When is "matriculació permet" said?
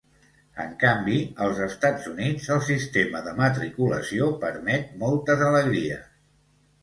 3.41-4.89